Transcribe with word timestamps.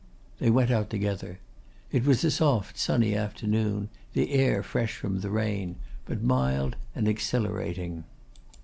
They 0.39 0.49
went 0.49 0.71
out 0.71 0.89
together. 0.89 1.37
It 1.91 2.05
was 2.07 2.23
a 2.23 2.31
soft 2.31 2.75
sunny 2.75 3.15
afternoon; 3.15 3.89
the 4.13 4.31
air 4.33 4.63
fresh 4.63 4.95
from 4.95 5.19
the 5.19 5.29
rain, 5.29 5.75
but 6.07 6.23
mild 6.23 6.75
and 6.95 7.07
exhilarating. 7.07 8.05